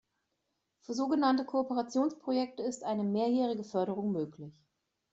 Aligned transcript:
Für 0.79 0.95
sogenannte 0.95 1.45
Kooperationsprojekte 1.45 2.63
ist 2.63 2.83
eine 2.83 3.03
mehrjährige 3.03 3.63
Förderung 3.63 4.11
möglich. 4.11 4.51